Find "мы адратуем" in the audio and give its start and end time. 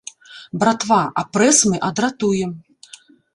1.73-2.51